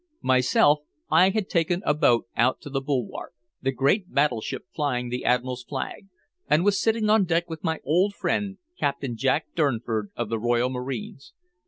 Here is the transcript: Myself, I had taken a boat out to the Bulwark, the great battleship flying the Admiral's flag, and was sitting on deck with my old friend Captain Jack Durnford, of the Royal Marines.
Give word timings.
Myself, 0.23 0.79
I 1.11 1.29
had 1.29 1.47
taken 1.47 1.83
a 1.85 1.93
boat 1.93 2.25
out 2.35 2.59
to 2.61 2.71
the 2.71 2.81
Bulwark, 2.81 3.33
the 3.61 3.71
great 3.71 4.11
battleship 4.11 4.65
flying 4.73 5.09
the 5.09 5.23
Admiral's 5.23 5.63
flag, 5.63 6.07
and 6.49 6.65
was 6.65 6.81
sitting 6.81 7.07
on 7.07 7.23
deck 7.23 7.47
with 7.47 7.63
my 7.63 7.79
old 7.85 8.15
friend 8.15 8.57
Captain 8.79 9.15
Jack 9.15 9.49
Durnford, 9.55 10.09
of 10.15 10.29
the 10.29 10.39
Royal 10.39 10.71
Marines. 10.71 11.33